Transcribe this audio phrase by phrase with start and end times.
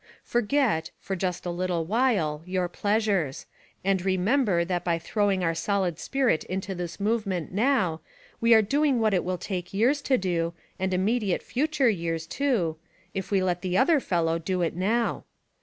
[0.23, 3.45] Forget— for just a little while, your pleasures;
[3.83, 8.01] and remember: That by throwing our solid spirit into tJiis movement, now,
[8.39, 12.77] we are doing what it will take years to do, and immediate future years, too—
[13.13, 15.23] "if we let the other fellow do it now."